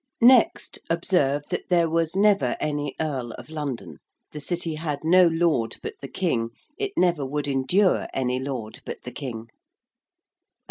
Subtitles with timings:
[0.23, 3.97] Next, observe that there was never any Earl of London:
[4.31, 9.03] the City had no Lord but the King: it never would endure any Lord but
[9.03, 9.49] the King.